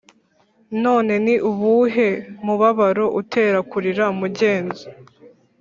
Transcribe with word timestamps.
'none 0.77 1.13
ni 1.25 1.35
ubuhe 1.49 2.09
mubabaro 2.45 3.05
utera 3.21 3.59
kurira, 3.69 4.05
mugenzi? 4.19 4.85